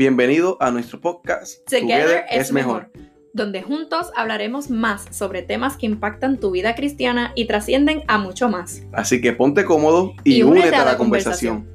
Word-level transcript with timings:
Bienvenido 0.00 0.56
a 0.60 0.70
nuestro 0.70 0.98
podcast 0.98 1.62
Together, 1.68 2.24
es 2.30 2.52
mejor, 2.52 2.90
donde 3.34 3.60
juntos 3.60 4.10
hablaremos 4.16 4.70
más 4.70 5.04
sobre 5.14 5.42
temas 5.42 5.76
que 5.76 5.84
impactan 5.84 6.40
tu 6.40 6.52
vida 6.52 6.74
cristiana 6.74 7.32
y 7.34 7.46
trascienden 7.46 8.02
a 8.08 8.16
mucho 8.16 8.48
más. 8.48 8.82
Así 8.94 9.20
que 9.20 9.34
ponte 9.34 9.66
cómodo 9.66 10.14
y, 10.24 10.42
únete, 10.42 10.74
a 10.74 10.86
la, 10.86 10.96
conversación. 10.96 11.68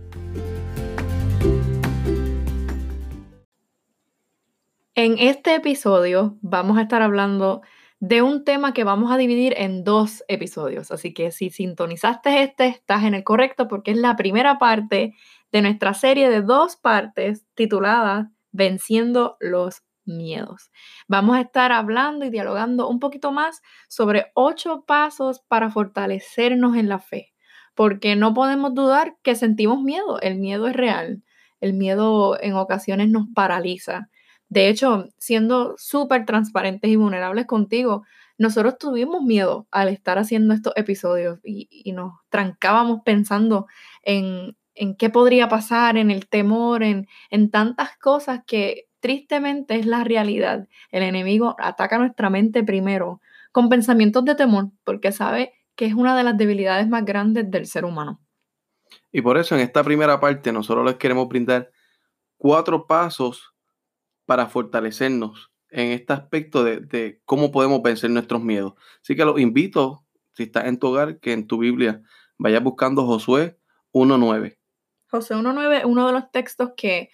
En 4.96 5.20
este 5.20 5.54
episodio 5.54 6.40
vamos 6.42 6.80
a 6.80 6.82
estar 6.82 7.04
hablando 7.04 7.62
de 8.00 8.24
un 8.24 8.44
tema 8.44 8.74
que 8.74 8.84
vamos 8.84 9.12
a 9.12 9.18
dividir 9.18 9.54
en 9.56 9.84
dos 9.84 10.24
episodios. 10.28 10.92
Así 10.92 11.14
que 11.14 11.30
si 11.30 11.52
sintonizaste 11.52 12.42
este, 12.42 12.66
estás 12.70 13.04
en 13.04 13.14
el 13.14 13.24
correcto 13.24 13.68
porque 13.68 13.92
es 13.92 13.98
la 13.98 14.16
primera 14.16 14.58
parte 14.58 15.14
de 15.56 15.62
nuestra 15.62 15.94
serie 15.94 16.30
de 16.30 16.42
dos 16.42 16.76
partes 16.76 17.46
titulada 17.54 18.30
Venciendo 18.52 19.38
los 19.40 19.84
miedos. 20.04 20.70
Vamos 21.08 21.38
a 21.38 21.40
estar 21.40 21.72
hablando 21.72 22.26
y 22.26 22.30
dialogando 22.30 22.90
un 22.90 23.00
poquito 23.00 23.32
más 23.32 23.62
sobre 23.88 24.34
ocho 24.34 24.84
pasos 24.86 25.40
para 25.48 25.70
fortalecernos 25.70 26.76
en 26.76 26.90
la 26.90 27.00
fe, 27.00 27.34
porque 27.74 28.18
no 28.18 28.34
podemos 28.34 28.74
dudar 28.74 29.16
que 29.24 29.36
sentimos 29.36 29.82
miedo. 29.82 30.20
El 30.20 30.40
miedo 30.40 30.68
es 30.68 30.76
real. 30.76 31.24
El 31.62 31.72
miedo 31.72 32.38
en 32.42 32.56
ocasiones 32.56 33.08
nos 33.08 33.28
paraliza. 33.34 34.10
De 34.50 34.68
hecho, 34.68 35.08
siendo 35.20 35.76
súper 35.78 36.26
transparentes 36.26 36.92
y 36.92 36.98
vulnerables 36.98 37.46
contigo, 37.46 38.04
nosotros 38.38 38.78
tuvimos 38.78 39.22
miedo 39.22 39.70
al 39.72 39.88
estar 39.88 40.18
haciendo 40.18 40.54
estos 40.54 40.74
episodios 40.76 41.40
y, 41.46 41.70
y 41.72 41.94
nos 41.94 42.12
trancábamos 42.28 43.00
pensando 43.06 43.68
en, 44.04 44.58
en 44.76 44.96
qué 44.96 45.10
podría 45.10 45.48
pasar, 45.48 45.98
en 45.98 46.12
el 46.12 46.28
temor, 46.28 46.84
en, 46.84 47.08
en 47.30 47.50
tantas 47.50 47.98
cosas 47.98 48.42
que 48.46 48.88
tristemente 49.00 49.76
es 49.76 49.86
la 49.86 50.04
realidad. 50.04 50.68
El 50.92 51.04
enemigo 51.04 51.56
ataca 51.60 51.98
nuestra 51.98 52.30
mente 52.30 52.64
primero 52.64 53.22
con 53.52 53.70
pensamientos 53.70 54.26
de 54.26 54.36
temor, 54.36 54.72
porque 54.84 55.12
sabe 55.12 55.54
que 55.76 55.86
es 55.86 55.94
una 55.94 56.18
de 56.18 56.24
las 56.24 56.38
debilidades 56.38 56.88
más 56.88 57.06
grandes 57.06 57.50
del 57.50 57.68
ser 57.68 57.86
humano. 57.86 58.20
Y 59.12 59.22
por 59.22 59.38
eso 59.38 59.56
en 59.56 59.62
esta 59.62 59.84
primera 59.84 60.20
parte 60.20 60.52
nosotros 60.52 60.86
les 60.86 60.96
queremos 60.96 61.28
brindar 61.28 61.72
cuatro 62.38 62.88
pasos 62.88 63.54
para 64.26 64.48
fortalecernos 64.48 65.52
en 65.70 65.92
este 65.92 66.14
aspecto 66.14 66.64
de, 66.64 66.80
de, 66.80 67.22
cómo 67.26 67.52
podemos 67.52 67.82
vencer 67.82 68.10
nuestros 68.10 68.42
miedos. 68.42 68.74
Así 69.02 69.16
que 69.16 69.26
los 69.26 69.40
invito, 69.40 70.06
si 70.34 70.44
estás 70.44 70.66
en 70.66 70.80
tu 70.80 70.88
hogar, 70.88 71.20
que 71.20 71.34
en 71.34 71.48
tu 71.48 71.58
Biblia 71.58 72.02
vayas 72.38 72.64
buscando 72.64 73.06
Josué 73.06 73.58
1.9. 73.94 74.58
José 75.16 75.36
1.9 75.36 75.80
es 75.80 75.86
uno 75.86 76.08
de 76.08 76.14
los 76.14 76.32
textos 76.32 76.72
que 76.76 77.10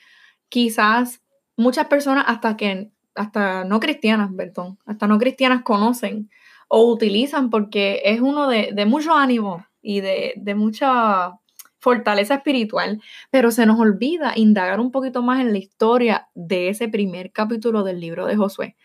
quizás 0.50 1.22
muchas 1.56 1.88
personas 1.88 2.26
hasta 2.28 2.58
que, 2.58 2.92
hasta 3.16 3.64
no 3.64 3.80
cristianas, 3.80 4.32
perdón, 4.36 4.80
hasta 4.86 5.08
no 5.08 5.18
cristianas 5.18 5.64
conocen 5.64 6.30
o 6.68 6.92
utilizan 6.92 7.50
porque 7.50 8.02
es 8.06 8.22
uno 8.22 8.48
de, 8.48 8.72
de 8.74 8.86
mucho 8.86 9.14
ánimo 9.14 9.66
y 9.82 10.02
de, 10.02 10.34
de 10.38 10.56
mucha 10.56 11.34
fortaleza 11.80 12.36
espiritual, 12.36 13.02
pero 13.32 13.52
se 13.52 13.66
nos 13.66 13.80
olvida 13.80 14.34
indagar 14.36 14.80
un 14.80 14.92
poquito 14.92 15.24
más 15.24 15.42
en 15.42 15.52
la 15.52 15.58
historia 15.58 16.30
de 16.36 16.70
ese 16.70 16.88
primer 16.88 17.32
capítulo 17.32 17.84
del 17.84 18.00
libro 18.00 18.26
de 18.28 18.36
Josué. 18.36 18.78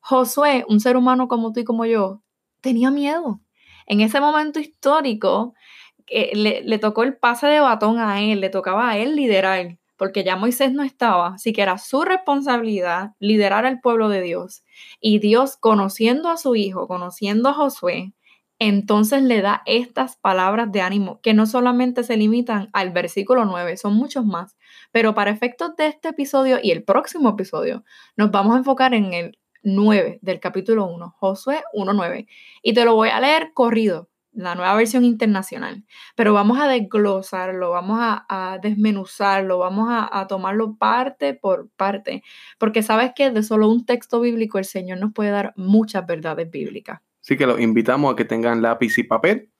Josué, 0.00 0.64
un 0.68 0.80
ser 0.80 0.96
humano 0.96 1.28
como 1.28 1.52
tú 1.52 1.60
y 1.60 1.64
como 1.64 1.86
yo, 1.86 2.22
tenía 2.60 2.90
miedo. 2.90 3.40
En 3.86 4.00
ese 4.00 4.20
momento 4.20 4.60
histórico, 4.60 5.54
le, 6.08 6.78
tocó 6.78 7.02
el 7.02 7.16
pase 7.16 7.46
de 7.46 7.60
batón 7.60 7.98
a 7.98 8.20
él, 8.20 8.40
le 8.40 8.50
tocaba 8.50 8.90
a 8.90 8.98
él 8.98 9.16
liderar, 9.16 9.78
porque 9.96 10.24
ya 10.24 10.36
Moisés 10.36 10.72
no 10.72 10.82
estaba, 10.82 11.34
así 11.34 11.52
que 11.52 11.62
era 11.62 11.78
su 11.78 12.02
responsabilidad 12.02 13.12
liderar 13.18 13.66
al 13.66 13.80
pueblo 13.80 14.08
de 14.08 14.22
Dios. 14.22 14.64
Y 15.00 15.18
Dios, 15.18 15.56
conociendo 15.56 16.28
a 16.28 16.36
su 16.36 16.56
hijo, 16.56 16.88
conociendo 16.88 17.48
a 17.48 17.54
Josué, 17.54 18.12
entonces 18.58 19.22
le 19.22 19.42
da 19.42 19.62
estas 19.66 20.16
palabras 20.16 20.70
de 20.70 20.82
ánimo 20.82 21.20
que 21.20 21.34
no 21.34 21.46
solamente 21.46 22.04
se 22.04 22.16
limitan 22.16 22.70
al 22.72 22.90
versículo 22.90 23.44
9, 23.44 23.76
son 23.76 23.94
muchos 23.94 24.24
más, 24.24 24.56
pero 24.92 25.14
para 25.14 25.32
efectos 25.32 25.74
de 25.76 25.88
este 25.88 26.10
episodio 26.10 26.58
y 26.62 26.70
el 26.70 26.84
próximo 26.84 27.30
episodio, 27.30 27.84
nos 28.16 28.30
vamos 28.30 28.54
a 28.54 28.58
enfocar 28.58 28.94
en 28.94 29.14
el 29.14 29.38
9 29.64 30.20
del 30.22 30.40
capítulo 30.40 30.86
1, 30.86 31.14
Josué 31.18 31.62
1.9. 31.74 32.26
Y 32.62 32.74
te 32.74 32.84
lo 32.84 32.94
voy 32.94 33.08
a 33.08 33.20
leer 33.20 33.52
corrido 33.52 34.08
la 34.32 34.54
nueva 34.54 34.74
versión 34.74 35.04
internacional, 35.04 35.84
pero 36.16 36.32
vamos 36.32 36.58
a 36.58 36.66
desglosarlo, 36.66 37.70
vamos 37.70 37.98
a, 38.00 38.58
desmenuzarlo, 38.62 39.58
vamos 39.58 39.88
a, 39.90 40.26
tomarlo 40.26 40.76
parte 40.76 41.34
por 41.34 41.68
parte, 41.76 42.22
porque 42.58 42.82
sabes 42.82 43.12
que 43.14 43.30
de 43.30 43.42
solo 43.42 43.68
un 43.68 43.84
texto 43.84 44.20
bíblico 44.20 44.58
el 44.58 44.64
Señor 44.64 44.98
nos 44.98 45.12
puede 45.12 45.30
dar 45.30 45.52
muchas 45.56 46.06
verdades 46.06 46.50
bíblicas. 46.50 47.00
Así 47.20 47.36
que 47.36 47.46
los 47.46 47.60
invitamos 47.60 48.12
a 48.12 48.16
que 48.16 48.24
tengan 48.24 48.62
lápiz 48.62 48.98
y 48.98 49.04
papel 49.04 49.50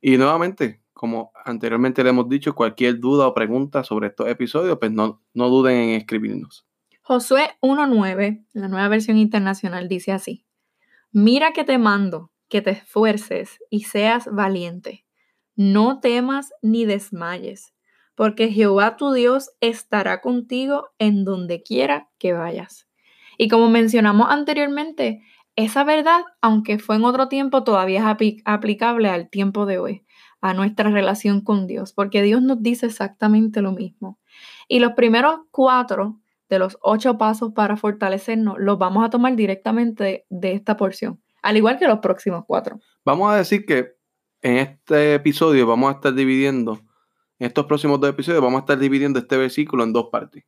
y 0.00 0.16
nuevamente, 0.16 0.82
como 0.92 1.32
anteriormente 1.44 2.02
le 2.02 2.10
hemos 2.10 2.28
dicho, 2.28 2.54
cualquier 2.54 3.00
duda 3.00 3.26
o 3.26 3.34
pregunta 3.34 3.84
sobre 3.84 4.08
estos 4.08 4.28
episodios, 4.28 4.78
pues 4.78 4.92
no, 4.92 5.22
no 5.34 5.48
duden 5.48 5.76
en 5.76 5.90
escribirnos. 5.90 6.66
Josué 7.02 7.50
1.9, 7.60 8.46
la 8.52 8.68
nueva 8.68 8.88
versión 8.88 9.18
internacional, 9.18 9.88
dice 9.88 10.12
así, 10.12 10.44
mira 11.10 11.52
que 11.52 11.64
te 11.64 11.76
mando 11.76 12.31
que 12.52 12.60
te 12.60 12.72
esfuerces 12.72 13.60
y 13.70 13.84
seas 13.84 14.28
valiente. 14.30 15.06
No 15.56 16.00
temas 16.00 16.52
ni 16.60 16.84
desmayes, 16.84 17.72
porque 18.14 18.50
Jehová 18.50 18.98
tu 18.98 19.14
Dios 19.14 19.52
estará 19.62 20.20
contigo 20.20 20.90
en 20.98 21.24
donde 21.24 21.62
quiera 21.62 22.10
que 22.18 22.34
vayas. 22.34 22.86
Y 23.38 23.48
como 23.48 23.70
mencionamos 23.70 24.26
anteriormente, 24.28 25.22
esa 25.56 25.82
verdad, 25.82 26.24
aunque 26.42 26.78
fue 26.78 26.96
en 26.96 27.06
otro 27.06 27.28
tiempo, 27.28 27.64
todavía 27.64 28.00
es 28.20 28.42
aplicable 28.44 29.08
al 29.08 29.30
tiempo 29.30 29.64
de 29.64 29.78
hoy, 29.78 30.04
a 30.42 30.52
nuestra 30.52 30.90
relación 30.90 31.40
con 31.40 31.66
Dios, 31.66 31.94
porque 31.94 32.20
Dios 32.20 32.42
nos 32.42 32.62
dice 32.62 32.84
exactamente 32.84 33.62
lo 33.62 33.72
mismo. 33.72 34.18
Y 34.68 34.80
los 34.80 34.92
primeros 34.92 35.40
cuatro 35.50 36.20
de 36.50 36.58
los 36.58 36.76
ocho 36.82 37.16
pasos 37.16 37.54
para 37.54 37.78
fortalecernos 37.78 38.56
los 38.58 38.76
vamos 38.76 39.06
a 39.06 39.08
tomar 39.08 39.36
directamente 39.36 40.26
de 40.28 40.52
esta 40.52 40.76
porción 40.76 41.22
al 41.42 41.56
igual 41.56 41.78
que 41.78 41.86
los 41.86 41.98
próximos 41.98 42.44
cuatro. 42.46 42.80
Vamos 43.04 43.32
a 43.32 43.36
decir 43.36 43.66
que 43.66 43.96
en 44.40 44.56
este 44.56 45.14
episodio 45.14 45.66
vamos 45.66 45.92
a 45.92 45.96
estar 45.96 46.14
dividiendo, 46.14 46.80
en 47.38 47.46
estos 47.46 47.66
próximos 47.66 48.00
dos 48.00 48.10
episodios 48.10 48.42
vamos 48.42 48.58
a 48.58 48.62
estar 48.62 48.78
dividiendo 48.78 49.18
este 49.18 49.36
versículo 49.36 49.84
en 49.84 49.92
dos 49.92 50.08
partes. 50.10 50.44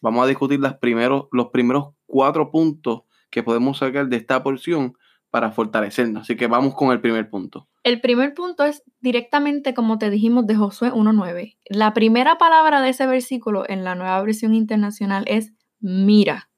Vamos 0.00 0.24
a 0.24 0.26
discutir 0.26 0.60
las 0.60 0.78
primeros, 0.78 1.26
los 1.30 1.48
primeros 1.48 1.94
cuatro 2.06 2.50
puntos 2.50 3.02
que 3.30 3.42
podemos 3.42 3.78
sacar 3.78 4.08
de 4.08 4.16
esta 4.16 4.42
porción 4.42 4.94
para 5.30 5.50
fortalecernos. 5.50 6.22
Así 6.22 6.36
que 6.36 6.46
vamos 6.46 6.74
con 6.74 6.92
el 6.92 7.00
primer 7.00 7.30
punto. 7.30 7.68
El 7.84 8.00
primer 8.00 8.34
punto 8.34 8.64
es 8.64 8.82
directamente, 9.00 9.74
como 9.74 9.98
te 9.98 10.10
dijimos, 10.10 10.46
de 10.46 10.54
Josué 10.54 10.92
1.9. 10.92 11.56
La 11.70 11.94
primera 11.94 12.38
palabra 12.38 12.80
de 12.80 12.90
ese 12.90 13.06
versículo 13.06 13.64
en 13.68 13.82
la 13.82 13.94
nueva 13.94 14.22
versión 14.22 14.54
internacional 14.54 15.24
es 15.26 15.52
mira. 15.80 16.50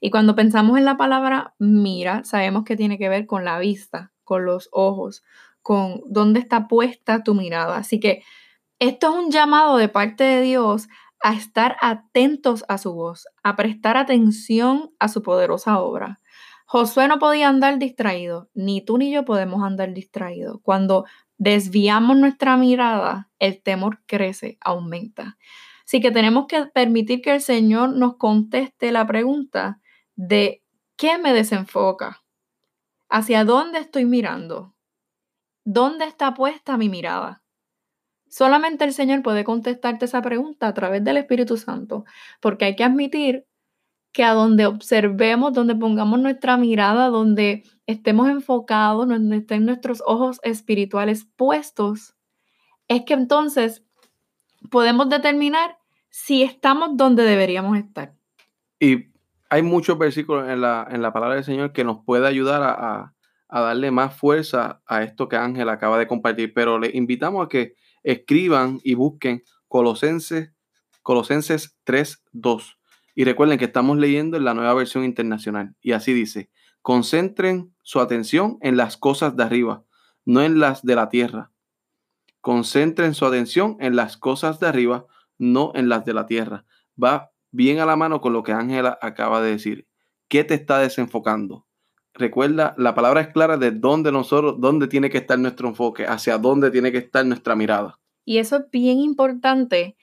Y 0.00 0.10
cuando 0.10 0.34
pensamos 0.34 0.78
en 0.78 0.84
la 0.84 0.96
palabra 0.96 1.54
mira, 1.58 2.24
sabemos 2.24 2.64
que 2.64 2.76
tiene 2.76 2.98
que 2.98 3.08
ver 3.08 3.26
con 3.26 3.44
la 3.44 3.58
vista, 3.58 4.12
con 4.24 4.44
los 4.44 4.68
ojos, 4.72 5.22
con 5.62 6.02
dónde 6.06 6.40
está 6.40 6.68
puesta 6.68 7.22
tu 7.22 7.34
mirada. 7.34 7.76
Así 7.76 8.00
que 8.00 8.22
esto 8.78 9.08
es 9.08 9.24
un 9.24 9.30
llamado 9.30 9.76
de 9.78 9.88
parte 9.88 10.24
de 10.24 10.42
Dios 10.42 10.88
a 11.22 11.32
estar 11.32 11.76
atentos 11.80 12.64
a 12.68 12.78
su 12.78 12.92
voz, 12.92 13.26
a 13.42 13.56
prestar 13.56 13.96
atención 13.96 14.90
a 14.98 15.08
su 15.08 15.22
poderosa 15.22 15.80
obra. 15.80 16.20
Josué 16.66 17.08
no 17.08 17.18
podía 17.18 17.48
andar 17.48 17.78
distraído, 17.78 18.50
ni 18.54 18.84
tú 18.84 18.98
ni 18.98 19.12
yo 19.12 19.24
podemos 19.24 19.62
andar 19.62 19.94
distraídos. 19.94 20.58
Cuando 20.62 21.04
desviamos 21.38 22.16
nuestra 22.16 22.56
mirada, 22.56 23.30
el 23.38 23.62
temor 23.62 24.00
crece, 24.06 24.58
aumenta. 24.60 25.38
Así 25.86 26.00
que 26.00 26.10
tenemos 26.10 26.46
que 26.48 26.66
permitir 26.66 27.22
que 27.22 27.34
el 27.34 27.40
Señor 27.40 27.90
nos 27.96 28.16
conteste 28.16 28.90
la 28.90 29.06
pregunta 29.06 29.80
de 30.16 30.62
qué 30.96 31.18
me 31.18 31.32
desenfoca, 31.32 32.22
hacia 33.08 33.44
dónde 33.44 33.78
estoy 33.78 34.04
mirando, 34.04 34.74
dónde 35.64 36.06
está 36.06 36.34
puesta 36.34 36.76
mi 36.76 36.88
mirada. 36.88 37.42
Solamente 38.28 38.84
el 38.84 38.92
Señor 38.92 39.22
puede 39.22 39.44
contestarte 39.44 40.06
esa 40.06 40.20
pregunta 40.22 40.66
a 40.66 40.74
través 40.74 41.04
del 41.04 41.18
Espíritu 41.18 41.56
Santo, 41.56 42.04
porque 42.40 42.64
hay 42.64 42.76
que 42.76 42.84
admitir 42.84 43.46
que 44.12 44.24
a 44.24 44.32
donde 44.32 44.66
observemos, 44.66 45.52
donde 45.52 45.74
pongamos 45.74 46.18
nuestra 46.18 46.56
mirada, 46.56 47.08
donde 47.08 47.64
estemos 47.86 48.28
enfocados, 48.28 49.06
donde 49.06 49.36
estén 49.36 49.66
nuestros 49.66 50.02
ojos 50.06 50.40
espirituales 50.42 51.26
puestos, 51.36 52.16
es 52.88 53.04
que 53.04 53.14
entonces 53.14 53.84
podemos 54.70 55.08
determinar 55.08 55.78
si 56.08 56.42
estamos 56.42 56.96
donde 56.96 57.24
deberíamos 57.24 57.76
estar. 57.76 58.14
Y 58.80 59.08
hay 59.50 59.62
muchos 59.62 59.98
versículos 59.98 60.48
en 60.48 60.60
la, 60.60 60.86
en 60.90 61.02
la 61.02 61.12
palabra 61.12 61.36
del 61.36 61.44
Señor 61.44 61.72
que 61.72 61.84
nos 61.84 62.04
puede 62.04 62.26
ayudar 62.26 62.62
a, 62.62 63.12
darle 63.48 63.90
más 63.90 64.14
fuerza 64.16 64.82
a 64.86 65.02
esto 65.02 65.28
que 65.28 65.36
Ángel 65.36 65.68
acaba 65.68 65.98
de 65.98 66.06
compartir, 66.06 66.52
pero 66.52 66.78
le 66.78 66.90
invitamos 66.92 67.46
a 67.46 67.48
que 67.48 67.74
escriban 68.02 68.80
y 68.82 68.94
busquen 68.94 69.44
Colosenses, 69.68 70.52
Colosenses 71.02 71.76
3.2. 71.86 72.76
Y 73.14 73.24
recuerden 73.24 73.58
que 73.58 73.64
estamos 73.64 73.96
leyendo 73.98 74.36
en 74.36 74.44
la 74.44 74.52
nueva 74.52 74.74
versión 74.74 75.04
internacional. 75.04 75.74
Y 75.80 75.92
así 75.92 76.12
dice, 76.12 76.50
concentren 76.82 77.74
su 77.82 78.00
atención 78.00 78.58
en 78.60 78.76
las 78.76 78.96
cosas 78.96 79.36
de 79.36 79.44
arriba, 79.44 79.84
no 80.24 80.42
en 80.42 80.58
las 80.58 80.82
de 80.84 80.96
la 80.96 81.08
tierra. 81.08 81.52
Concentren 82.40 83.14
su 83.14 83.24
atención 83.24 83.76
en 83.80 83.96
las 83.96 84.16
cosas 84.16 84.60
de 84.60 84.66
arriba, 84.66 85.06
no 85.38 85.72
en 85.74 85.88
las 85.88 86.04
de 86.04 86.14
la 86.14 86.26
tierra. 86.26 86.66
Va 87.02 87.30
bien 87.56 87.80
a 87.80 87.86
la 87.86 87.96
mano 87.96 88.20
con 88.20 88.32
lo 88.34 88.42
que 88.42 88.52
Ángela 88.52 88.98
acaba 89.00 89.40
de 89.40 89.52
decir. 89.52 89.86
¿Qué 90.28 90.44
te 90.44 90.54
está 90.54 90.78
desenfocando? 90.78 91.66
Recuerda, 92.12 92.74
la 92.78 92.94
palabra 92.94 93.22
es 93.22 93.28
clara 93.28 93.56
de 93.56 93.70
dónde 93.70 94.12
nosotros, 94.12 94.56
dónde 94.58 94.88
tiene 94.88 95.10
que 95.10 95.18
estar 95.18 95.38
nuestro 95.38 95.68
enfoque, 95.68 96.06
hacia 96.06 96.38
dónde 96.38 96.70
tiene 96.70 96.92
que 96.92 96.98
estar 96.98 97.24
nuestra 97.24 97.56
mirada. 97.56 97.98
Y 98.24 98.38
eso 98.38 98.56
es 98.56 98.70
bien 98.70 98.98
importante 98.98 99.96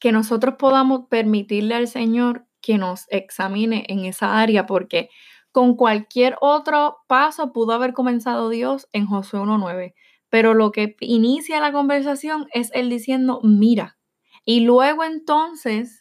que 0.00 0.12
nosotros 0.12 0.56
podamos 0.58 1.08
permitirle 1.08 1.74
al 1.74 1.88
Señor 1.88 2.46
que 2.60 2.78
nos 2.78 3.06
examine 3.08 3.84
en 3.88 4.04
esa 4.04 4.40
área, 4.40 4.66
porque 4.66 5.10
con 5.52 5.76
cualquier 5.76 6.36
otro 6.40 6.98
paso 7.06 7.52
pudo 7.52 7.72
haber 7.72 7.92
comenzado 7.92 8.48
Dios 8.48 8.88
en 8.92 9.06
Josué 9.06 9.40
1.9, 9.40 9.94
pero 10.28 10.54
lo 10.54 10.72
que 10.72 10.96
inicia 11.00 11.60
la 11.60 11.72
conversación 11.72 12.46
es 12.52 12.70
él 12.74 12.88
diciendo, 12.88 13.40
mira, 13.42 13.98
y 14.44 14.60
luego 14.60 15.04
entonces 15.04 15.99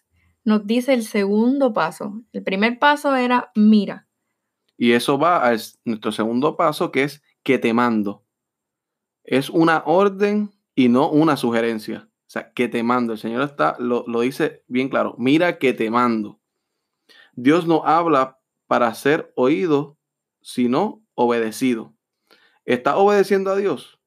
nos 0.49 0.65
dice 0.65 0.93
el 0.93 1.03
segundo 1.03 1.73
paso. 1.73 2.23
El 2.33 2.43
primer 2.43 2.79
paso 2.79 3.15
era, 3.15 3.51
mira. 3.55 4.07
Y 4.75 4.93
eso 4.93 5.19
va 5.19 5.47
a 5.47 5.55
nuestro 5.85 6.11
segundo 6.11 6.57
paso, 6.57 6.91
que 6.91 7.03
es 7.03 7.21
que 7.43 7.59
te 7.59 7.71
mando. 7.71 8.25
Es 9.23 9.49
una 9.49 9.83
orden 9.85 10.51
y 10.73 10.89
no 10.89 11.09
una 11.11 11.37
sugerencia. 11.37 12.09
O 12.11 12.31
sea, 12.31 12.51
que 12.53 12.67
te 12.67 12.81
mando. 12.81 13.13
El 13.13 13.19
Señor 13.19 13.43
está, 13.43 13.75
lo, 13.79 14.03
dice 14.21 14.63
bien 14.67 14.89
claro. 14.89 15.15
Mira 15.19 15.59
que 15.59 15.73
te 15.73 15.91
mando. 15.91 16.41
Dios 17.33 17.67
no 17.67 17.85
habla 17.85 18.39
para 18.65 18.91
ser 18.95 19.31
oído, 19.35 19.99
sino 20.41 21.05
obedecido. 21.13 21.93
¿Está 22.65 22.97
obedeciendo 22.97 23.51
a 23.51 23.55
Dios? 23.55 23.99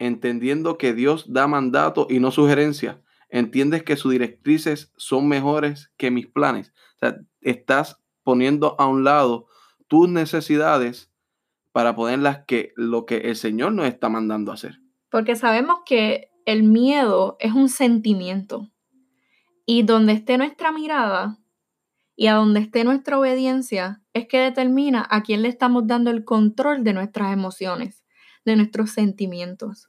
Entendiendo 0.00 0.76
que 0.76 0.92
Dios 0.92 1.32
da 1.32 1.46
mandato 1.46 2.08
y 2.10 2.18
no 2.18 2.32
sugerencia. 2.32 3.00
Entiendes 3.32 3.82
que 3.82 3.96
sus 3.96 4.12
directrices 4.12 4.92
son 4.98 5.26
mejores 5.26 5.90
que 5.96 6.10
mis 6.10 6.26
planes. 6.26 6.74
O 6.96 6.98
sea, 6.98 7.16
estás 7.40 7.96
poniendo 8.22 8.78
a 8.78 8.86
un 8.86 9.04
lado 9.04 9.46
tus 9.88 10.06
necesidades 10.06 11.10
para 11.72 11.96
ponerlas 11.96 12.44
que 12.46 12.74
lo 12.76 13.06
que 13.06 13.16
el 13.16 13.36
Señor 13.36 13.72
nos 13.72 13.86
está 13.86 14.10
mandando 14.10 14.50
a 14.50 14.54
hacer. 14.54 14.80
Porque 15.08 15.34
sabemos 15.34 15.78
que 15.86 16.30
el 16.44 16.62
miedo 16.62 17.38
es 17.40 17.54
un 17.54 17.70
sentimiento. 17.70 18.70
Y 19.64 19.84
donde 19.84 20.12
esté 20.12 20.36
nuestra 20.36 20.70
mirada 20.70 21.38
y 22.14 22.26
a 22.26 22.34
donde 22.34 22.60
esté 22.60 22.84
nuestra 22.84 23.18
obediencia 23.18 24.02
es 24.12 24.28
que 24.28 24.40
determina 24.40 25.06
a 25.10 25.22
quién 25.22 25.40
le 25.40 25.48
estamos 25.48 25.86
dando 25.86 26.10
el 26.10 26.26
control 26.26 26.84
de 26.84 26.92
nuestras 26.92 27.32
emociones, 27.32 28.04
de 28.44 28.56
nuestros 28.56 28.90
sentimientos. 28.90 29.88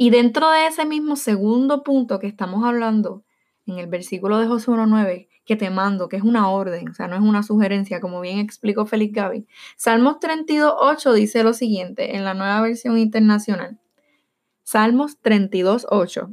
Y 0.00 0.10
dentro 0.10 0.48
de 0.52 0.68
ese 0.68 0.86
mismo 0.86 1.16
segundo 1.16 1.82
punto 1.82 2.20
que 2.20 2.28
estamos 2.28 2.64
hablando, 2.64 3.24
en 3.66 3.78
el 3.78 3.88
versículo 3.88 4.38
de 4.38 4.46
Josué 4.46 4.76
1.9, 4.76 5.28
que 5.44 5.56
te 5.56 5.70
mando, 5.70 6.08
que 6.08 6.16
es 6.16 6.22
una 6.22 6.48
orden, 6.50 6.88
o 6.88 6.94
sea, 6.94 7.08
no 7.08 7.16
es 7.16 7.20
una 7.20 7.42
sugerencia, 7.42 8.00
como 8.00 8.20
bien 8.20 8.38
explicó 8.38 8.86
Félix 8.86 9.12
Gaby. 9.12 9.46
Salmos 9.76 10.20
32.8 10.20 11.12
dice 11.14 11.42
lo 11.42 11.52
siguiente 11.52 12.14
en 12.14 12.24
la 12.24 12.34
nueva 12.34 12.60
versión 12.60 12.96
internacional. 12.96 13.80
Salmos 14.62 15.18
32, 15.20 15.88
8. 15.90 16.30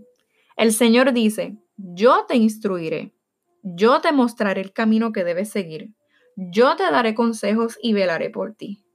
El 0.57 0.71
Señor 0.71 1.11
dice, 1.11 1.57
yo 1.75 2.25
te 2.27 2.35
instruiré, 2.35 3.15
yo 3.63 3.99
te 3.99 4.11
mostraré 4.11 4.61
el 4.61 4.73
camino 4.73 5.11
que 5.11 5.23
debes 5.23 5.49
seguir, 5.49 5.91
yo 6.35 6.75
te 6.75 6.83
daré 6.83 7.15
consejos 7.15 7.79
y 7.81 7.93
velaré 7.93 8.29
por 8.29 8.53
ti. 8.53 8.85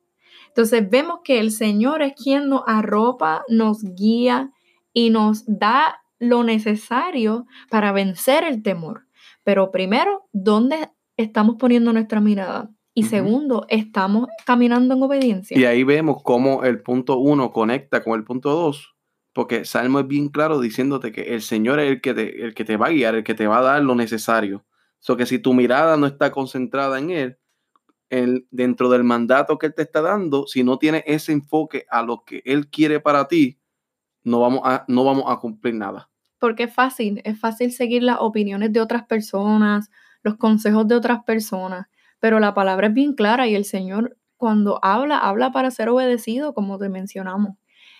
Entonces 0.46 0.88
vemos 0.88 1.20
que 1.24 1.40
el 1.40 1.50
Señor 1.50 2.02
es 2.02 2.12
quien 2.14 2.48
nos 2.48 2.62
arropa, 2.68 3.44
nos 3.48 3.82
guía 3.82 4.52
y 4.92 5.10
nos 5.10 5.44
da 5.46 6.02
lo 6.18 6.44
necesario 6.44 7.46
para 7.70 7.92
vencer 7.92 8.44
el 8.44 8.62
temor. 8.62 9.06
Pero 9.44 9.70
primero, 9.70 10.28
¿dónde 10.32 10.90
estamos 11.16 11.56
poniendo 11.58 11.92
nuestra 11.92 12.20
mirada? 12.20 12.70
Y 12.92 13.04
segundo, 13.04 13.66
estamos 13.68 14.28
caminando 14.44 14.94
en 14.94 15.02
obediencia. 15.02 15.56
Y 15.58 15.64
ahí 15.64 15.84
vemos 15.84 16.22
cómo 16.22 16.64
el 16.64 16.82
punto 16.82 17.18
uno 17.18 17.52
conecta 17.52 18.02
con 18.02 18.18
el 18.18 18.24
punto 18.24 18.50
dos 18.50 18.94
porque 19.32 19.64
Salmo 19.64 20.00
es 20.00 20.08
bien 20.08 20.28
claro 20.28 20.60
diciéndote 20.60 21.12
que 21.12 21.34
el 21.34 21.42
Señor 21.42 21.80
es 21.80 21.90
el 21.90 22.00
que 22.00 22.14
te, 22.14 22.42
el 22.44 22.54
que 22.54 22.64
te 22.64 22.76
va 22.76 22.86
a 22.86 22.90
guiar, 22.90 23.14
el 23.14 23.24
que 23.24 23.34
te 23.34 23.46
va 23.46 23.58
a 23.58 23.62
dar 23.62 23.82
lo 23.82 23.94
necesario. 23.94 24.64
So 24.98 25.16
que 25.16 25.26
si 25.26 25.38
tu 25.38 25.54
mirada 25.54 25.96
no 25.96 26.06
está 26.06 26.30
concentrada 26.30 26.98
en 26.98 27.10
Él, 27.10 27.38
dentro 28.50 28.90
del 28.90 29.04
mandato 29.04 29.56
que 29.56 29.66
Él 29.66 29.74
te 29.74 29.82
está 29.82 30.02
dando, 30.02 30.46
si 30.46 30.64
no 30.64 30.78
tienes 30.78 31.04
ese 31.06 31.32
enfoque 31.32 31.86
a 31.90 32.02
lo 32.02 32.24
que 32.24 32.42
Él 32.44 32.68
quiere 32.68 33.00
para 33.00 33.28
ti, 33.28 33.59
no 34.24 34.40
vamos 34.40 34.60
a, 34.64 34.84
no 34.88 35.04
vamos 35.04 35.24
a 35.26 35.36
cumplir 35.38 35.74
nada. 35.74 36.10
Porque 36.38 36.64
es 36.64 36.74
fácil, 36.74 37.20
es 37.24 37.38
fácil 37.38 37.72
seguir 37.72 38.02
las 38.02 38.18
opiniones 38.20 38.72
de 38.72 38.80
otras 38.80 39.04
personas, 39.06 39.90
los 40.22 40.36
consejos 40.36 40.86
de 40.88 40.94
otras 40.94 41.24
personas, 41.24 41.86
pero 42.18 42.40
la 42.40 42.54
palabra 42.54 42.88
es 42.88 42.94
bien 42.94 43.14
clara 43.14 43.46
y 43.46 43.54
el 43.54 43.64
Señor 43.64 44.16
cuando 44.36 44.78
habla, 44.82 45.18
habla 45.18 45.52
para 45.52 45.70
ser 45.70 45.90
obedecido, 45.90 46.54
como 46.54 46.78
te 46.78 46.88
mencionamos. 46.88 47.56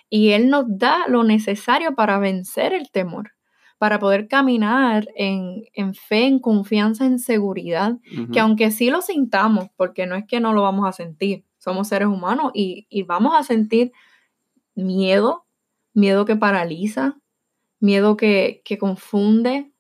Y 0.09 0.31
Él 0.31 0.49
nos 0.49 0.65
da 0.69 1.07
lo 1.07 1.23
necesario 1.23 1.95
para 1.95 2.19
vencer 2.19 2.73
el 2.73 2.91
temor, 2.91 3.33
para 3.79 3.99
poder 3.99 4.27
caminar 4.27 5.07
en, 5.15 5.65
fe, 5.95 6.27
en 6.27 6.39
confianza, 6.39 7.05
en 7.05 7.19
seguridad, 7.19 7.99
que 8.33 8.41
aunque 8.41 8.71
sí 8.71 8.91
lo 8.91 9.03
sintamos, 9.03 9.67
porque 9.77 10.07
no 10.07 10.17
es 10.17 10.27
que 10.27 10.41
no 10.41 10.53
lo 10.53 10.63
vamos 10.63 10.89
a 10.89 10.93
sentir, 10.93 11.45
somos 11.59 11.89
seres 11.89 12.09
humanos 12.09 12.53
y, 12.55 12.87
vamos 13.05 13.35
a 13.37 13.43
sentir 13.43 13.93
miedo, 14.75 15.45
miedo 15.93 16.25
que 16.25 16.37
paraliza, 16.37 17.19
miedo 17.79 18.17
que, 18.17 18.63
que 18.65 18.79
confunde, 18.79 19.73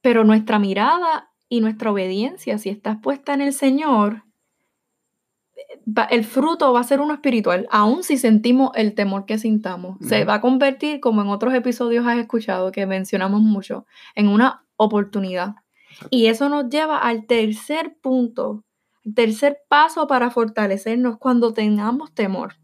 pero 0.00 0.24
nuestra 0.24 0.58
mirada 0.58 1.32
y 1.48 1.60
nuestra 1.60 1.90
obediencia, 1.90 2.58
si 2.58 2.68
estás 2.68 2.98
puesta 3.00 3.34
en 3.34 3.40
el 3.40 3.52
Señor, 3.52 4.24
el 6.10 6.24
fruto 6.24 6.72
va 6.72 6.80
a 6.80 6.84
ser 6.84 7.00
uno 7.00 7.14
espiritual, 7.14 7.66
aun 7.70 8.02
si 8.02 8.16
sentimos 8.16 8.70
el 8.74 8.94
temor 8.94 9.26
que 9.26 9.38
sintamos. 9.38 9.98
Se 10.00 10.24
va 10.24 10.34
a 10.34 10.40
convertir, 10.40 11.00
como 11.00 11.22
en 11.22 11.28
otros 11.28 11.54
episodios 11.54 12.06
has 12.06 12.18
escuchado, 12.18 12.72
que 12.72 12.86
mencionamos 12.86 13.40
mucho, 13.40 13.86
en 14.14 14.28
una 14.28 14.64
oportunidad. 14.76 15.56
Y 16.10 16.26
eso 16.26 16.48
nos 16.48 16.68
lleva 16.68 16.98
al 16.98 17.26
tercer 17.26 17.96
punto, 18.00 18.64
tercer 19.14 19.58
paso 19.68 20.06
para 20.06 20.30
fortalecernos 20.30 21.18
cuando 21.18 21.52
tengamos 21.52 22.12
temor. 22.14 22.54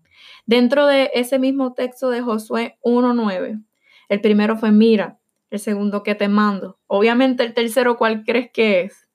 Dentro 0.50 0.88
de 0.88 1.12
ese 1.14 1.38
mismo 1.38 1.74
texto 1.74 2.10
de 2.10 2.22
Josué 2.22 2.76
1.9, 2.82 3.64
el 4.08 4.20
primero 4.20 4.56
fue 4.56 4.72
mira, 4.72 5.20
el 5.48 5.60
segundo 5.60 6.02
que 6.02 6.16
te 6.16 6.26
mando. 6.26 6.80
Obviamente 6.88 7.44
el 7.44 7.54
tercero, 7.54 7.96
¿cuál 7.96 8.24
crees 8.24 8.50
que 8.50 8.80
es? 8.80 9.08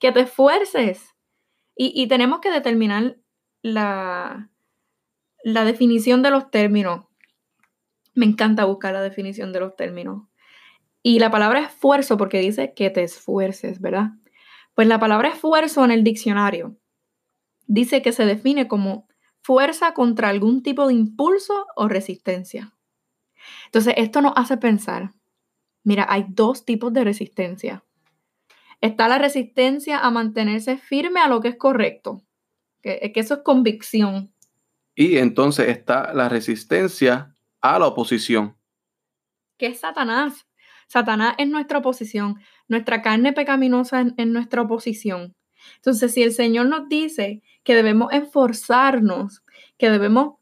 Que 0.00 0.10
te 0.10 0.22
esfuerces. 0.22 1.14
Y, 1.76 1.92
y 1.94 2.08
tenemos 2.08 2.40
que 2.40 2.50
determinar 2.50 3.16
la, 3.62 4.50
la 5.44 5.64
definición 5.64 6.20
de 6.20 6.32
los 6.32 6.50
términos. 6.50 7.04
Me 8.14 8.26
encanta 8.26 8.64
buscar 8.64 8.92
la 8.92 9.02
definición 9.02 9.52
de 9.52 9.60
los 9.60 9.76
términos. 9.76 10.24
Y 11.00 11.20
la 11.20 11.30
palabra 11.30 11.60
esfuerzo, 11.60 12.16
porque 12.16 12.40
dice 12.40 12.74
que 12.74 12.90
te 12.90 13.04
esfuerces, 13.04 13.80
¿verdad? 13.80 14.14
Pues 14.74 14.88
la 14.88 14.98
palabra 14.98 15.28
esfuerzo 15.28 15.84
en 15.84 15.92
el 15.92 16.02
diccionario 16.02 16.76
dice 17.68 18.02
que 18.02 18.10
se 18.10 18.26
define 18.26 18.66
como 18.66 19.06
fuerza 19.42 19.92
contra 19.92 20.28
algún 20.28 20.62
tipo 20.62 20.86
de 20.86 20.94
impulso 20.94 21.66
o 21.76 21.88
resistencia. 21.88 22.72
Entonces, 23.66 23.94
esto 23.96 24.20
nos 24.20 24.32
hace 24.36 24.56
pensar, 24.56 25.12
mira, 25.84 26.06
hay 26.08 26.26
dos 26.28 26.64
tipos 26.64 26.92
de 26.92 27.04
resistencia. 27.04 27.84
Está 28.80 29.08
la 29.08 29.18
resistencia 29.18 29.98
a 30.00 30.10
mantenerse 30.10 30.76
firme 30.76 31.20
a 31.20 31.28
lo 31.28 31.40
que 31.40 31.48
es 31.48 31.56
correcto, 31.56 32.22
que, 32.82 33.12
eso 33.14 33.34
es 33.34 33.40
convicción. 33.42 34.32
Y 34.94 35.18
entonces 35.18 35.68
está 35.68 36.12
la 36.12 36.28
resistencia 36.28 37.34
a 37.60 37.78
la 37.78 37.86
oposición. 37.86 38.56
Que 39.56 39.66
es 39.66 39.80
Satanás. 39.80 40.46
Satanás 40.88 41.34
es 41.38 41.48
nuestra 41.48 41.78
oposición. 41.78 42.40
Nuestra 42.68 43.00
carne 43.02 43.32
pecaminosa 43.32 44.04
es, 44.16 44.26
nuestra 44.26 44.62
oposición. 44.62 45.34
Entonces, 45.76 46.12
si 46.12 46.22
el 46.22 46.32
Señor 46.32 46.66
nos 46.66 46.88
dice 46.88 47.42
que 47.62 47.74
debemos 47.74 48.12
esforzarnos, 48.12 49.42
que 49.78 49.90
debemos 49.90 50.34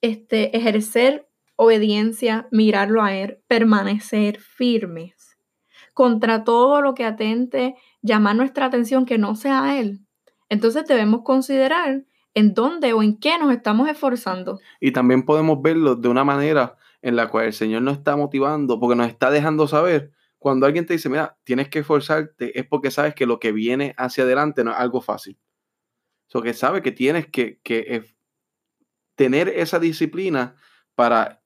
este, 0.00 0.56
ejercer 0.56 1.28
obediencia, 1.56 2.48
mirarlo 2.50 3.02
a 3.02 3.14
Él, 3.14 3.38
permanecer 3.46 4.40
firmes 4.40 5.36
contra 5.92 6.42
todo 6.42 6.80
lo 6.80 6.94
que 6.94 7.04
atente, 7.04 7.76
llamar 8.02 8.34
nuestra 8.34 8.66
atención 8.66 9.06
que 9.06 9.18
no 9.18 9.36
sea 9.36 9.78
Él, 9.78 10.00
entonces 10.48 10.86
debemos 10.86 11.22
considerar 11.22 12.04
en 12.34 12.54
dónde 12.54 12.92
o 12.92 13.02
en 13.02 13.16
qué 13.18 13.38
nos 13.38 13.52
estamos 13.52 13.88
esforzando. 13.88 14.58
Y 14.80 14.92
también 14.92 15.24
podemos 15.24 15.62
verlo 15.62 15.94
de 15.94 16.08
una 16.08 16.24
manera 16.24 16.76
en 17.02 17.16
la 17.16 17.28
cual 17.28 17.46
el 17.46 17.52
Señor 17.52 17.82
nos 17.82 17.98
está 17.98 18.16
motivando, 18.16 18.80
porque 18.80 18.96
nos 18.96 19.08
está 19.08 19.30
dejando 19.30 19.68
saber 19.68 20.12
cuando 20.44 20.66
alguien 20.66 20.84
te 20.84 20.92
dice, 20.92 21.08
mira, 21.08 21.38
tienes 21.42 21.70
que 21.70 21.78
esforzarte, 21.78 22.60
es 22.60 22.66
porque 22.66 22.90
sabes 22.90 23.14
que 23.14 23.24
lo 23.24 23.40
que 23.40 23.50
viene 23.50 23.94
hacia 23.96 24.24
adelante 24.24 24.62
no 24.62 24.72
es 24.72 24.76
algo 24.76 25.00
fácil. 25.00 25.38
O 26.34 26.42
que 26.42 26.52
sabes 26.52 26.82
que 26.82 26.92
tienes 26.92 27.26
que, 27.28 27.60
que 27.62 28.14
tener 29.14 29.48
esa 29.48 29.78
disciplina 29.78 30.54
para 30.94 31.42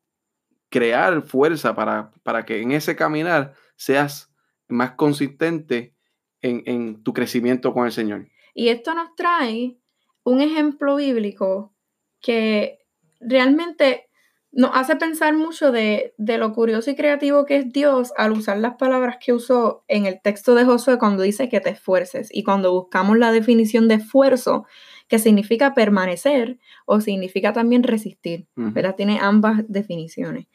crear 0.68 1.22
fuerza, 1.22 1.76
para, 1.76 2.10
para 2.24 2.44
que 2.44 2.60
en 2.60 2.72
ese 2.72 2.96
caminar 2.96 3.54
seas 3.76 4.34
más 4.66 4.94
consistente 4.94 5.94
en, 6.42 6.64
en 6.66 7.04
tu 7.04 7.12
crecimiento 7.12 7.72
con 7.72 7.86
el 7.86 7.92
Señor. 7.92 8.26
Y 8.52 8.66
esto 8.66 8.94
nos 8.94 9.14
trae 9.14 9.78
un 10.24 10.40
ejemplo 10.40 10.96
bíblico 10.96 11.72
que 12.20 12.80
realmente 13.20 14.07
nos 14.52 14.70
hace 14.74 14.96
pensar 14.96 15.34
mucho 15.34 15.72
de, 15.72 16.14
lo 16.16 16.52
curioso 16.52 16.90
y 16.90 16.96
creativo 16.96 17.44
que 17.44 17.56
es 17.56 17.72
Dios 17.72 18.12
al 18.16 18.32
usar 18.32 18.58
las 18.58 18.76
palabras 18.76 19.18
que 19.20 19.32
usó 19.32 19.84
en 19.88 20.06
el 20.06 20.20
texto 20.20 20.54
de 20.54 20.64
Josué 20.64 20.98
cuando 20.98 21.22
dice 21.22 21.48
que 21.48 21.60
te 21.60 21.70
esfuerces 21.70 22.28
y 22.32 22.42
cuando 22.42 22.72
buscamos 22.72 23.18
la 23.18 23.30
definición 23.30 23.88
de 23.88 23.96
esfuerzo, 23.96 24.66
que 25.06 25.18
significa 25.18 25.74
permanecer 25.74 26.58
o 26.86 27.00
significa 27.00 27.52
también 27.52 27.82
resistir, 27.82 28.46
¿verdad? 28.56 28.94
Tiene 28.94 29.18
ambas 29.20 29.64
definiciones. 29.68 30.46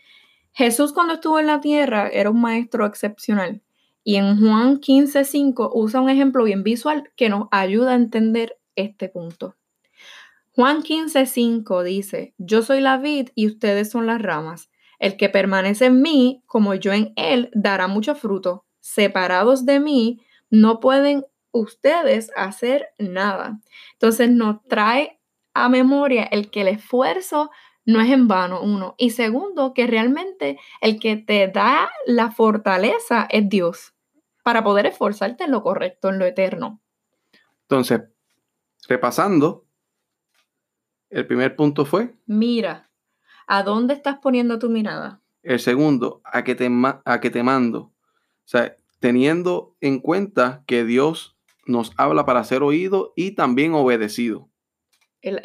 Jesús 0.54 0.94
cuando 0.94 1.16
estuvo 1.16 1.40
en 1.40 1.48
la 1.48 1.62
tierra 1.62 2.08
era 2.08 2.30
un 2.30 2.42
maestro 2.42 2.86
excepcional 2.86 3.62
y 4.04 4.16
en 4.18 4.40
Juan 4.40 4.80
15:5 4.80 5.72
usa 5.74 6.02
un 6.02 6.10
ejemplo 6.10 6.44
bien 6.44 6.64
visual 6.64 7.12
que 7.16 7.30
nos 7.30 7.48
ayuda 7.52 7.92
a 7.92 7.96
entender 7.96 8.58
este 8.76 9.10
punto. 9.10 9.56
Juan 10.56 10.84
15:5 10.84 11.84
dice, 11.84 12.36
yo 12.38 12.62
soy 12.62 12.80
la 12.80 12.98
vid 12.98 13.30
y 13.34 13.48
ustedes 13.48 13.90
son 13.90 14.06
las 14.06 14.22
ramas. 14.22 14.70
El 15.00 15.18
que 15.18 15.28
permanece 15.28 15.86
en 15.86 16.02
mí, 16.02 16.44
como 16.46 16.76
yo 16.76 16.94
en 16.94 17.12
él, 17.16 17.50
dará 17.54 17.88
mucho 17.88 18.14
fruto. 18.14 18.66
Separados 18.80 19.66
de 19.66 19.80
mí, 19.80 20.22
no 20.52 20.80
pueden 20.80 21.26
ustedes 21.52 22.30
hacer 22.36 22.90
nada. 23.00 23.60
Entonces 23.94 24.30
nos 24.30 24.64
trae 24.68 25.20
a 25.56 25.70
memoria 25.70 26.24
el 26.26 26.52
que 26.52 26.62
el 26.62 26.68
esfuerzo 26.68 27.50
no 27.86 28.00
es 28.00 28.12
en 28.12 28.28
vano, 28.28 28.62
uno. 28.62 28.94
Y 29.00 29.10
segundo, 29.10 29.74
que 29.74 29.88
realmente 29.88 30.60
el 30.82 31.00
que 31.00 31.18
te 31.18 31.48
da 31.48 31.90
la 32.06 32.32
fortaleza 32.32 33.28
es 33.30 33.50
Dios 33.50 33.94
para 34.44 34.64
poder 34.64 34.86
esforzarte 34.86 35.46
en 35.46 35.52
lo 35.52 35.64
correcto, 35.64 36.10
en 36.10 36.20
lo 36.20 36.26
eterno. 36.26 36.80
Entonces, 37.64 38.02
repasando, 38.88 39.63
el 41.14 41.28
primer 41.28 41.56
punto 41.56 41.86
fue. 41.86 42.16
Mira, 42.26 42.90
¿a 43.48 43.64
dónde 43.64 43.94
estás 43.94 44.18
poniendo 44.18 44.58
tu 44.58 44.70
mirada? 44.70 45.22
El 45.44 45.60
segundo, 45.60 46.22
a 46.26 46.44
que 46.44 46.56
te, 46.56 46.70
a 47.06 47.20
que 47.22 47.30
te 47.30 47.44
mando. 47.44 47.80
O 47.80 47.94
sea, 48.46 48.76
teniendo 49.00 49.76
en 49.80 50.00
cuenta 50.00 50.64
que 50.66 50.84
Dios 50.84 51.38
nos 51.68 51.92
habla 51.98 52.26
para 52.26 52.44
ser 52.44 52.64
oído 52.64 53.14
y 53.16 53.32
también 53.32 53.74
obedecido. 53.74 54.50
El, 55.22 55.40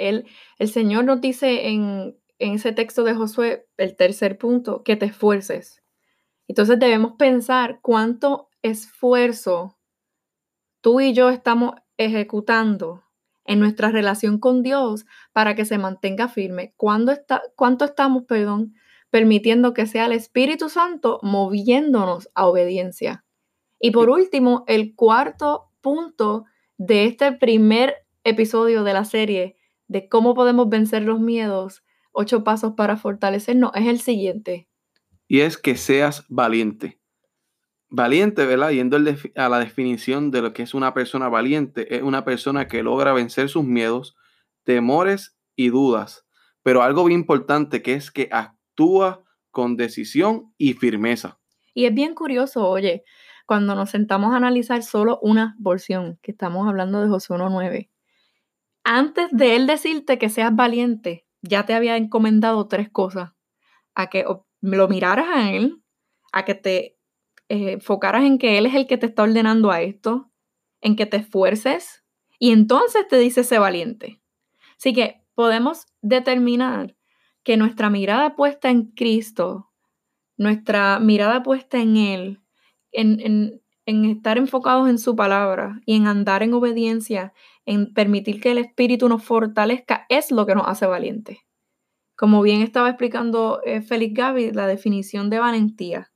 el, 0.59 0.69
Señor 0.69 1.05
nos 1.05 1.21
dice 1.21 1.69
en, 1.69 2.17
en 2.39 2.55
ese 2.55 2.73
texto 2.73 3.05
de 3.05 3.15
Josué, 3.15 3.69
el 3.77 3.95
tercer 3.97 4.39
punto, 4.39 4.83
que 4.83 4.97
te 4.97 5.07
esfuerces. 5.07 5.83
Entonces 6.49 6.79
debemos 6.79 7.13
pensar 7.19 7.81
cuánto 7.83 8.49
esfuerzo 8.63 9.79
tú 10.81 11.01
y 11.01 11.13
yo 11.13 11.29
estamos 11.29 11.75
ejecutando 11.99 13.05
en 13.49 13.59
nuestra 13.59 13.91
relación 13.91 14.39
con 14.39 14.63
Dios 14.63 15.07
para 15.33 15.55
que 15.55 15.65
se 15.65 15.79
mantenga 15.79 16.29
firme. 16.29 16.75
¿Cuándo 16.77 17.11
está, 17.11 17.43
¿Cuánto 17.57 17.87
estamos, 17.87 18.25
perdón, 18.25 18.75
permitiendo 19.11 19.73
que 19.73 19.87
sea 19.87 20.05
el 20.05 20.13
Espíritu 20.13 20.69
Santo 20.69 21.19
moviéndonos 21.23 22.29
a 22.35 22.47
obediencia? 22.47 23.25
Y 23.81 23.91
por 23.91 24.11
último, 24.11 24.65
el 24.69 24.95
cuarto 24.95 25.73
punto 25.81 26.45
de 26.77 27.07
este 27.07 27.33
primer 27.33 27.95
episodio 28.23 28.85
de 28.85 28.93
la 28.93 29.05
serie 29.05 29.57
de 29.87 30.11
cómo 30.11 30.35
podemos 30.35 30.69
vencer 30.69 31.03
los 31.03 31.19
miedos, 31.19 31.83
ocho 32.13 32.45
pasos 32.45 32.75
para 32.77 32.99
fortalecernos, 32.99 33.71
es 33.75 33.87
el 33.87 34.01
siguiente. 34.01 34.69
Y 35.27 35.41
es 35.41 35.57
que 35.57 35.77
seas 35.77 36.27
valiente 36.29 36.98
valiente, 37.91 38.45
¿verdad? 38.47 38.71
Yendo 38.71 38.99
a 39.37 39.49
la 39.49 39.59
definición 39.59 40.31
de 40.31 40.43
lo 40.43 40.53
que 40.53 40.63
es 40.63 40.75
una 40.75 40.95
persona 40.95 41.29
valiente, 41.29 41.97
es 41.97 42.03
una 42.03 42.25
persona 42.25 42.69
que 42.69 42.83
logra 42.83 43.13
vencer 43.13 43.49
sus 43.49 43.65
miedos, 43.65 44.17
temores 44.65 45.37
y 45.57 45.69
dudas. 45.69 46.27
Pero 46.63 46.83
algo 46.83 47.05
bien 47.05 47.21
importante 47.21 47.83
que 47.83 47.95
es 47.95 48.11
que 48.11 48.29
actúa 48.31 49.25
con 49.51 49.77
decisión 49.77 50.53
y 50.59 50.75
firmeza. 50.75 51.39
Y 51.75 51.87
es 51.87 51.95
bien 51.95 52.15
curioso, 52.15 52.69
oye, 52.69 53.05
cuando 53.47 53.75
nos 53.75 53.91
sentamos 53.91 54.33
a 54.35 54.37
analizar 54.37 54.83
solo 54.83 55.19
una 55.23 55.57
porción, 55.63 56.19
que 56.23 56.33
estamos 56.33 56.69
hablando 56.69 57.01
de 57.01 57.09
Josué 57.09 57.39
1.9, 57.39 57.89
antes 58.85 59.29
de 59.31 59.57
él 59.57 59.67
decirte 59.67 60.19
que 60.19 60.29
seas 60.29 60.55
valiente, 60.55 61.27
ya 61.41 61.65
te 61.65 61.75
había 61.75 61.97
encomendado 61.97 62.69
tres 62.69 62.91
cosas. 62.91 63.33
A 63.95 64.09
que 64.09 64.25
lo 64.61 64.89
miraras 64.89 65.27
a 65.33 65.53
él, 65.53 65.83
a 66.33 66.45
que 66.45 66.55
te 66.55 66.98
eh, 67.49 67.73
enfocaras 67.73 68.25
en 68.25 68.39
que 68.39 68.59
Él 68.59 68.67
es 68.67 68.75
el 68.75 68.87
que 68.87 68.99
te 68.99 69.07
está 69.07 69.23
ordenando 69.23 69.71
a 69.71 69.81
esto, 69.81 70.31
en 70.81 70.97
que 70.97 71.07
te 71.07 71.17
esfuerces 71.17 72.05
y 72.39 72.53
entonces 72.53 73.09
te 73.09 73.19
dice 73.19 73.45
sé 73.45 73.59
valiente. 73.59 74.21
Así 74.77 74.93
que 74.93 75.23
podemos 75.35 75.87
determinar 76.03 76.97
que 77.43 77.57
nuestra 77.57 77.91
mirada 77.91 78.37
puesta 78.37 78.71
en 78.71 78.91
Cristo, 78.93 79.71
nuestra 80.37 80.99
mirada 81.01 81.43
puesta 81.43 81.81
en 81.81 81.97
Él, 81.97 82.41
en, 82.93 83.63
en 83.87 84.05
estar 84.05 84.37
enfocados 84.37 84.91
en 84.91 84.99
su 84.99 85.17
palabra 85.17 85.81
y 85.87 85.97
en 85.97 86.07
andar 86.07 86.43
en 86.43 86.53
obediencia, 86.53 87.33
en 87.65 87.95
permitir 87.95 88.41
que 88.41 88.51
el 88.51 88.59
Espíritu 88.59 89.09
nos 89.09 89.25
fortalezca, 89.25 90.05
es 90.11 90.31
lo 90.31 90.45
que 90.45 90.55
nos 90.55 90.69
hace 90.69 90.87
valientes. 90.87 91.39
Como 92.15 92.43
bien 92.43 92.61
estaba 92.61 92.91
explicando 92.91 93.63
eh, 93.65 93.81
Félix 93.81 94.13
Gaby, 94.13 94.53
la 94.53 94.67
definición 94.67 95.31
de 95.31 95.39
valentía 95.39 96.13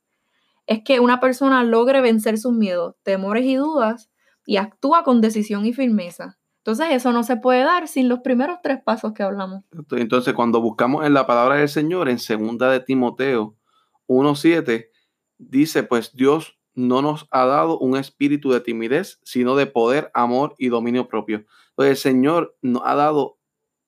es 0.73 0.83
que 0.83 1.00
una 1.00 1.21
persona 1.21 1.64
logre 1.64 2.00
vencer 2.00 2.38
sus 2.38 2.52
miedos, 2.52 2.95
temores 3.02 3.45
y 3.45 3.57
dudas 3.57 4.11
y 4.47 4.57
actúa 4.57 5.05
con 5.05 5.21
decisión 5.21 5.67
y 5.67 5.73
firmeza. 5.73 6.38
Entonces 6.59 6.87
eso 6.91 7.12
no 7.12 7.25
se 7.25 7.37
puede 7.37 7.62
dar 7.62 7.88
sin 7.88 8.09
los 8.09 8.21
primeros 8.21 8.59
tres 8.62 8.79
pasos 8.83 9.12
que 9.12 9.23
hablamos. 9.23 9.64
Entonces 9.91 10.33
cuando 10.33 10.61
buscamos 10.61 11.05
en 11.05 11.12
la 11.12 11.26
palabra 11.26 11.57
del 11.57 11.69
Señor, 11.69 12.09
en 12.09 12.19
segunda 12.19 12.71
de 12.71 12.81
Timoteo 12.81 13.57
1.7, 14.07 14.88
dice, 15.38 15.83
pues 15.83 16.14
Dios 16.14 16.59
no 16.75 17.02
nos 17.02 17.26
ha 17.31 17.45
dado 17.45 17.79
un 17.79 17.97
espíritu 17.97 18.50
de 18.50 18.61
timidez, 18.61 19.21
sino 19.25 19.57
de 19.57 19.67
poder, 19.67 20.11
amor 20.14 20.55
y 20.57 20.69
dominio 20.69 21.07
propio. 21.07 21.45
Entonces 21.71 21.91
el 21.91 21.97
Señor 21.97 22.57
nos 22.62 22.83
ha 22.87 22.95
dado 22.95 23.38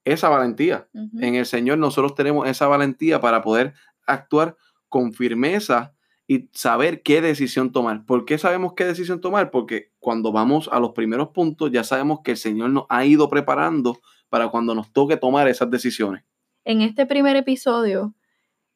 esa 0.04 0.28
valentía. 0.28 0.88
En 0.92 1.34
el 1.34 1.46
Señor 1.46 1.78
nosotros 1.78 2.14
tenemos 2.14 2.46
esa 2.46 2.66
valentía 2.66 3.22
para 3.22 3.40
poder 3.40 3.72
actuar 4.06 4.56
con 4.90 5.14
firmeza 5.14 5.94
y 6.26 6.48
saber 6.52 7.02
qué 7.02 7.20
decisión 7.20 7.72
tomar. 7.72 8.04
¿Por 8.06 8.24
qué 8.24 8.38
sabemos 8.38 8.72
qué 8.74 8.84
decisión 8.84 9.20
tomar? 9.20 9.50
Porque 9.50 9.92
cuando 9.98 10.32
vamos 10.32 10.68
a 10.72 10.80
los 10.80 10.92
primeros 10.92 11.28
puntos 11.28 11.70
ya 11.70 11.84
sabemos 11.84 12.20
que 12.24 12.32
el 12.32 12.36
Señor 12.36 12.70
nos 12.70 12.86
ha 12.88 13.04
ido 13.04 13.28
preparando 13.28 14.00
para 14.28 14.48
cuando 14.48 14.74
nos 14.74 14.92
toque 14.92 15.16
tomar 15.16 15.48
esas 15.48 15.70
decisiones. 15.70 16.24
En 16.64 16.80
este 16.80 17.04
primer 17.06 17.36
episodio, 17.36 18.14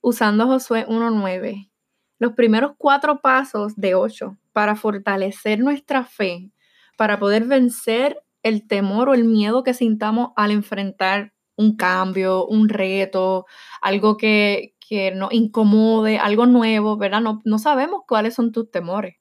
usando 0.00 0.46
Josué 0.46 0.86
1.9, 0.86 1.70
los 2.18 2.32
primeros 2.34 2.72
cuatro 2.76 3.20
pasos 3.20 3.76
de 3.76 3.94
ocho 3.94 4.36
para 4.52 4.76
fortalecer 4.76 5.60
nuestra 5.60 6.04
fe, 6.04 6.50
para 6.96 7.18
poder 7.18 7.44
vencer 7.44 8.20
el 8.42 8.66
temor 8.66 9.08
o 9.08 9.14
el 9.14 9.24
miedo 9.24 9.62
que 9.62 9.74
sintamos 9.74 10.30
al 10.36 10.50
enfrentar 10.50 11.32
un 11.56 11.76
cambio, 11.76 12.46
un 12.46 12.68
reto, 12.68 13.46
algo 13.80 14.16
que, 14.16 14.74
que 14.88 15.10
nos 15.10 15.32
incomode, 15.32 16.18
algo 16.18 16.46
nuevo, 16.46 16.96
¿verdad? 16.96 17.20
No, 17.20 17.42
no 17.44 17.58
sabemos 17.58 18.02
cuáles 18.06 18.34
son 18.34 18.52
tus 18.52 18.70
temores. 18.70 19.16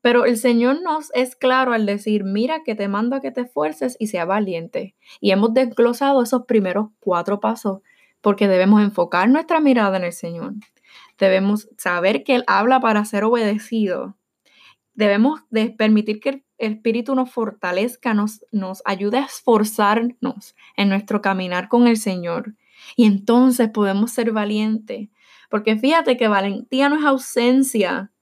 Pero 0.00 0.24
el 0.24 0.38
Señor 0.38 0.80
nos 0.82 1.10
es 1.14 1.36
claro 1.36 1.72
al 1.72 1.86
decir, 1.86 2.24
mira 2.24 2.62
que 2.64 2.74
te 2.74 2.88
mando 2.88 3.16
a 3.16 3.20
que 3.20 3.30
te 3.30 3.42
esfuerces 3.42 3.96
y 3.98 4.06
sea 4.06 4.24
valiente. 4.24 4.94
Y 5.20 5.30
hemos 5.30 5.52
desglosado 5.52 6.22
esos 6.22 6.46
primeros 6.46 6.88
cuatro 7.00 7.40
pasos 7.40 7.80
porque 8.20 8.48
debemos 8.48 8.82
enfocar 8.82 9.28
nuestra 9.28 9.60
mirada 9.60 9.98
en 9.98 10.04
el 10.04 10.12
Señor. 10.12 10.54
Debemos 11.18 11.68
saber 11.76 12.24
que 12.24 12.36
Él 12.36 12.44
habla 12.46 12.80
para 12.80 13.04
ser 13.04 13.24
obedecido. 13.24 14.16
Debemos 14.94 15.40
de 15.50 15.70
permitir 15.70 16.20
que 16.20 16.28
el 16.30 16.44
Espíritu 16.56 17.14
nos 17.14 17.30
fortalezca, 17.30 18.14
nos, 18.14 18.44
nos 18.52 18.82
ayude 18.86 19.18
a 19.18 19.24
esforzarnos 19.24 20.54
en 20.76 20.88
nuestro 20.88 21.20
caminar 21.20 21.68
con 21.68 21.86
el 21.86 21.98
Señor 21.98 22.54
y 22.96 23.06
entonces 23.06 23.70
podemos 23.70 24.10
ser 24.10 24.32
valientes. 24.32 25.08
Porque 25.50 25.76
fíjate 25.76 26.16
que 26.16 26.28
valentía 26.28 26.88
no 26.88 26.98
es 26.98 27.04
ausencia 27.04 28.12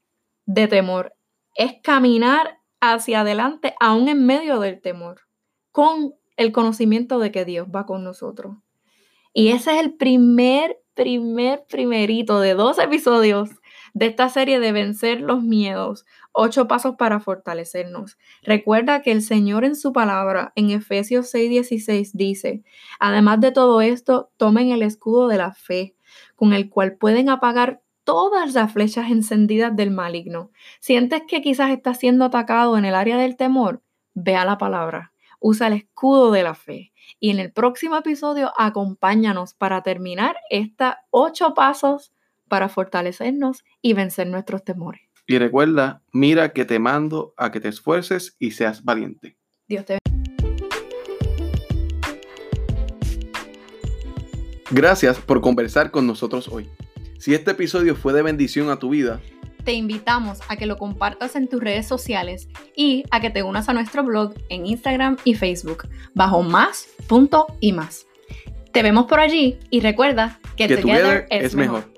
de 0.46 0.68
temor, 0.68 1.14
es 1.54 1.74
caminar 1.82 2.58
hacia 2.80 3.20
adelante 3.20 3.74
aún 3.80 4.08
en 4.08 4.26
medio 4.26 4.58
del 4.60 4.80
temor, 4.80 5.20
con 5.70 6.14
el 6.36 6.52
conocimiento 6.52 7.18
de 7.18 7.30
que 7.30 7.44
Dios 7.44 7.68
va 7.74 7.86
con 7.86 8.02
nosotros. 8.02 8.56
Y 9.32 9.48
ese 9.48 9.74
es 9.74 9.80
el 9.80 9.94
primer, 9.94 10.78
primer, 10.94 11.64
primerito 11.68 12.40
de 12.40 12.54
dos 12.54 12.78
episodios 12.78 13.50
de 13.94 14.06
esta 14.06 14.28
serie 14.28 14.60
de 14.60 14.72
vencer 14.72 15.20
los 15.20 15.42
miedos, 15.42 16.06
ocho 16.32 16.66
pasos 16.66 16.96
para 16.96 17.20
fortalecernos. 17.20 18.18
Recuerda 18.42 19.02
que 19.02 19.12
el 19.12 19.22
Señor 19.22 19.64
en 19.64 19.76
su 19.76 19.92
palabra, 19.92 20.52
en 20.56 20.70
Efesios 20.70 21.30
6:16, 21.32 22.12
dice, 22.14 22.62
además 22.98 23.40
de 23.40 23.52
todo 23.52 23.80
esto, 23.80 24.30
tomen 24.36 24.70
el 24.70 24.82
escudo 24.82 25.28
de 25.28 25.38
la 25.38 25.52
fe, 25.52 25.94
con 26.36 26.52
el 26.52 26.70
cual 26.70 26.96
pueden 26.96 27.28
apagar 27.28 27.82
todas 28.04 28.54
las 28.54 28.72
flechas 28.72 29.10
encendidas 29.10 29.74
del 29.76 29.90
maligno. 29.90 30.50
¿Sientes 30.80 31.22
que 31.28 31.42
quizás 31.42 31.70
estás 31.70 31.98
siendo 31.98 32.24
atacado 32.24 32.76
en 32.78 32.84
el 32.84 32.94
área 32.94 33.16
del 33.16 33.36
temor? 33.36 33.82
Vea 34.14 34.44
la 34.44 34.58
palabra, 34.58 35.12
usa 35.40 35.68
el 35.68 35.74
escudo 35.74 36.32
de 36.32 36.42
la 36.42 36.54
fe. 36.54 36.92
Y 37.20 37.30
en 37.30 37.38
el 37.38 37.52
próximo 37.52 37.96
episodio, 37.96 38.52
acompáñanos 38.56 39.54
para 39.54 39.82
terminar 39.82 40.36
estos 40.50 40.94
ocho 41.10 41.54
pasos 41.54 42.12
para 42.52 42.68
fortalecernos 42.68 43.64
y 43.80 43.94
vencer 43.94 44.26
nuestros 44.26 44.62
temores. 44.62 45.00
Y 45.26 45.38
recuerda, 45.38 46.02
mira 46.12 46.52
que 46.52 46.66
te 46.66 46.78
mando 46.78 47.32
a 47.38 47.50
que 47.50 47.60
te 47.60 47.68
esfuerces 47.68 48.36
y 48.38 48.50
seas 48.50 48.84
valiente. 48.84 49.38
Dios 49.66 49.86
te 49.86 49.96
Gracias 54.70 55.18
por 55.18 55.40
conversar 55.40 55.90
con 55.90 56.06
nosotros 56.06 56.46
hoy. 56.48 56.68
Si 57.18 57.32
este 57.32 57.52
episodio 57.52 57.96
fue 57.96 58.12
de 58.12 58.20
bendición 58.20 58.68
a 58.68 58.76
tu 58.76 58.90
vida, 58.90 59.22
te 59.64 59.72
invitamos 59.72 60.40
a 60.48 60.56
que 60.56 60.66
lo 60.66 60.76
compartas 60.76 61.36
en 61.36 61.48
tus 61.48 61.62
redes 61.62 61.86
sociales 61.86 62.50
y 62.76 63.04
a 63.10 63.22
que 63.22 63.30
te 63.30 63.42
unas 63.42 63.70
a 63.70 63.72
nuestro 63.72 64.04
blog 64.04 64.34
en 64.50 64.66
Instagram 64.66 65.16
y 65.24 65.36
Facebook 65.36 65.88
bajo 66.12 66.42
más 66.42 66.86
punto 67.06 67.46
y 67.60 67.72
más. 67.72 68.06
Te 68.72 68.82
vemos 68.82 69.06
por 69.06 69.20
allí 69.20 69.58
y 69.70 69.80
recuerda 69.80 70.38
que, 70.54 70.68
together, 70.68 71.26
es 71.30 71.54
mejor. 71.54 71.91